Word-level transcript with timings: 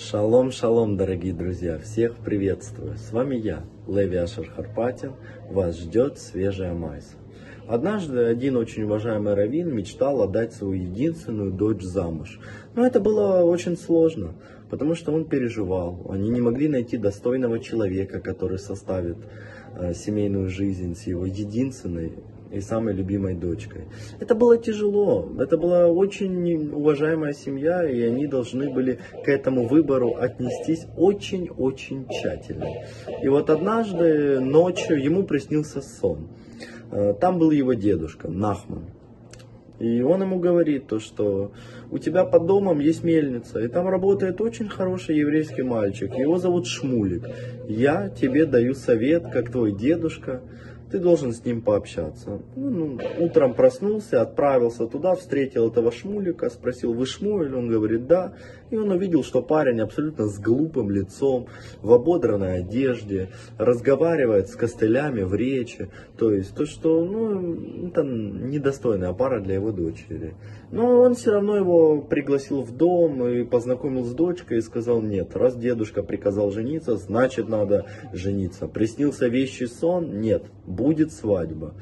Шалом, 0.00 0.50
шалом, 0.50 0.96
дорогие 0.96 1.34
друзья! 1.34 1.78
Всех 1.78 2.16
приветствую! 2.16 2.96
С 2.96 3.12
вами 3.12 3.36
я, 3.36 3.64
Леви 3.86 4.16
Ашер 4.16 4.48
Харпатин. 4.48 5.12
Вас 5.50 5.78
ждет 5.78 6.18
свежая 6.18 6.72
майса. 6.72 7.16
Однажды 7.68 8.24
один 8.24 8.56
очень 8.56 8.84
уважаемый 8.84 9.34
раввин 9.34 9.76
мечтал 9.76 10.22
отдать 10.22 10.54
свою 10.54 10.72
единственную 10.72 11.52
дочь 11.52 11.82
замуж. 11.82 12.40
Но 12.74 12.86
это 12.86 12.98
было 12.98 13.42
очень 13.42 13.76
сложно, 13.76 14.32
потому 14.70 14.94
что 14.94 15.12
он 15.12 15.26
переживал. 15.26 16.06
Они 16.08 16.30
не 16.30 16.40
могли 16.40 16.68
найти 16.68 16.96
достойного 16.96 17.60
человека, 17.60 18.20
который 18.20 18.58
составит 18.58 19.18
э, 19.76 19.92
семейную 19.92 20.48
жизнь 20.48 20.94
с 20.94 21.06
его 21.06 21.26
единственной 21.26 22.14
и 22.52 22.60
самой 22.60 22.94
любимой 22.94 23.34
дочкой. 23.34 23.84
Это 24.18 24.34
было 24.34 24.58
тяжело, 24.58 25.28
это 25.38 25.56
была 25.56 25.86
очень 25.86 26.72
уважаемая 26.72 27.32
семья, 27.32 27.88
и 27.88 28.00
они 28.02 28.26
должны 28.26 28.70
были 28.70 28.98
к 29.24 29.28
этому 29.28 29.66
выбору 29.66 30.16
отнестись 30.16 30.86
очень-очень 30.96 32.06
тщательно. 32.08 32.66
И 33.22 33.28
вот 33.28 33.50
однажды 33.50 34.40
ночью 34.40 35.02
ему 35.02 35.24
приснился 35.24 35.80
сон. 35.80 36.28
Э, 36.90 37.14
там 37.20 37.38
был 37.38 37.50
его 37.50 37.74
дедушка, 37.74 38.28
Нахман. 38.28 38.86
И 39.78 40.02
он 40.02 40.20
ему 40.20 40.38
говорит 40.38 40.88
то, 40.88 41.00
что 41.00 41.52
у 41.90 41.98
тебя 41.98 42.24
под 42.24 42.44
домом 42.46 42.80
есть 42.80 43.02
мельница, 43.02 43.60
и 43.60 43.68
там 43.68 43.88
работает 43.88 44.40
очень 44.42 44.68
хороший 44.68 45.16
еврейский 45.16 45.62
мальчик, 45.62 46.14
его 46.14 46.36
зовут 46.36 46.66
Шмулик. 46.66 47.26
Я 47.66 48.10
тебе 48.10 48.44
даю 48.44 48.74
совет, 48.74 49.24
как 49.32 49.50
твой 49.50 49.72
дедушка, 49.72 50.42
ты 50.90 50.98
должен 50.98 51.32
с 51.32 51.44
ним 51.44 51.62
пообщаться. 51.62 52.42
Ну, 52.56 52.70
ну, 52.70 52.98
утром 53.18 53.54
проснулся, 53.54 54.22
отправился 54.22 54.86
туда, 54.86 55.14
встретил 55.14 55.68
этого 55.68 55.92
Шмулика, 55.92 56.50
спросил, 56.50 56.92
вы 56.92 57.06
Шмуль? 57.06 57.54
Он 57.54 57.68
говорит, 57.68 58.06
да. 58.06 58.34
И 58.70 58.76
он 58.76 58.90
увидел, 58.90 59.24
что 59.24 59.42
парень 59.42 59.80
абсолютно 59.80 60.26
с 60.26 60.38
глупым 60.38 60.90
лицом, 60.90 61.46
в 61.82 61.92
ободранной 61.92 62.60
одежде, 62.60 63.30
разговаривает 63.58 64.48
с 64.48 64.54
костылями 64.54 65.22
в 65.22 65.34
речи. 65.34 65.90
То 66.16 66.32
есть, 66.32 66.54
то, 66.54 66.66
что, 66.66 67.04
ну, 67.04 67.88
это 67.88 68.02
недостойная 68.02 69.12
пара 69.12 69.40
для 69.40 69.54
его 69.54 69.72
дочери. 69.72 70.34
Но 70.70 71.00
он 71.00 71.14
все 71.14 71.32
равно 71.32 71.56
его 71.56 72.00
пригласил 72.00 72.62
в 72.62 72.76
дом 72.76 73.26
и 73.26 73.44
познакомил 73.44 74.04
с 74.04 74.14
дочкой 74.14 74.58
и 74.58 74.62
сказал, 74.62 75.02
нет, 75.02 75.36
раз 75.36 75.56
дедушка 75.56 76.02
приказал 76.02 76.50
жениться, 76.52 76.96
значит 76.96 77.48
надо 77.48 77.86
жениться. 78.12 78.68
Приснился 78.68 79.26
вещий 79.26 79.66
сон? 79.66 80.20
Нет, 80.20 80.44
будет 80.80 81.12
свадьба. 81.12 81.74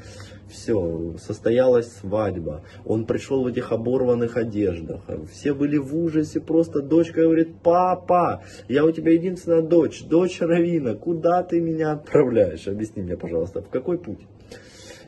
Все, 0.49 1.15
состоялась 1.19 1.93
свадьба. 2.01 2.65
Он 2.85 3.05
пришел 3.05 3.45
в 3.45 3.47
этих 3.47 3.71
оборванных 3.71 4.37
одеждах. 4.37 5.03
Все 5.31 5.55
были 5.55 5.77
в 5.77 5.97
ужасе, 5.97 6.41
просто 6.41 6.83
дочка 6.83 7.23
говорит, 7.23 7.61
папа, 7.63 8.43
я 8.69 8.85
у 8.85 8.91
тебя 8.91 9.13
единственная 9.13 9.63
дочь, 9.63 10.03
дочь 10.03 10.41
Равина, 10.41 10.95
куда 10.95 11.43
ты 11.43 11.61
меня 11.61 11.93
отправляешь? 11.93 12.67
Объясни 12.67 13.03
мне, 13.03 13.17
пожалуйста, 13.17 13.63
в 13.63 13.69
какой 13.69 13.99
путь? 13.99 14.27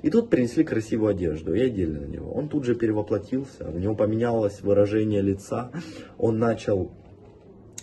И 0.03 0.11
тут 0.11 0.31
принесли 0.31 0.63
красивую 0.63 1.11
одежду 1.11 1.55
и 1.55 1.61
одели 1.61 1.99
на 1.99 2.07
него. 2.07 2.31
Он 2.33 2.49
тут 2.49 2.65
же 2.65 2.75
перевоплотился, 2.75 3.69
у 3.69 3.79
него 3.79 3.95
поменялось 3.95 4.61
выражение 4.61 5.21
лица, 5.21 5.71
он 6.17 6.39
начал 6.39 6.93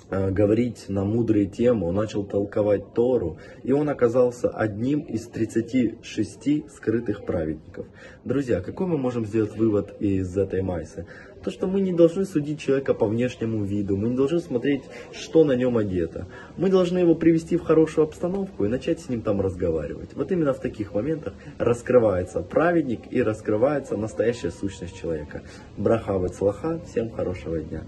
говорить 0.10 0.86
на 0.88 1.04
мудрые 1.04 1.48
темы, 1.48 1.88
он 1.88 1.96
начал 1.96 2.24
толковать 2.24 2.94
Тору, 2.94 3.38
и 3.64 3.72
он 3.72 3.90
оказался 3.90 4.50
одним 4.50 5.02
из 5.02 5.28
36 5.28 6.70
скрытых 6.72 7.26
праведников. 7.26 7.88
Друзья, 8.24 8.62
какой 8.62 8.88
мы 8.88 8.98
можем 8.98 9.26
сделать 9.26 9.56
вывод 9.56 9.96
из 10.00 10.38
этой 10.38 10.62
майсы? 10.62 11.06
То, 11.44 11.52
что 11.52 11.68
мы 11.68 11.82
не 11.82 11.94
должны 11.94 12.26
судить 12.26 12.60
человека 12.60 12.94
по 12.94 13.06
внешнему 13.06 13.64
виду, 13.64 13.96
мы 13.96 14.10
не 14.10 14.16
должны 14.16 14.40
смотреть, 14.40 14.84
что 15.14 15.44
на 15.44 15.54
нем 15.54 15.78
одето. 15.78 16.28
Мы 16.58 16.70
должны 16.70 16.98
его 17.00 17.16
привести 17.16 17.58
в 17.58 17.64
хорошую 17.64 18.06
обстановку 18.06 18.66
и 18.66 18.68
начать 18.68 19.00
с 19.00 19.10
ним 19.10 19.22
там 19.22 19.40
разговаривать. 19.40 20.14
Вот 20.14 20.32
именно 20.32 20.54
в 20.54 20.60
таких 20.60 20.94
моментах 20.94 21.34
раскрывается 21.58 22.42
праведник 22.42 23.02
и 23.12 23.22
раскрывается 23.22 23.98
настоящая 23.98 24.52
сущность 24.52 25.00
человека. 25.00 25.44
Браха 25.78 26.28
слаха, 26.30 26.82
всем 26.86 27.12
хорошего 27.12 27.60
дня. 27.60 27.84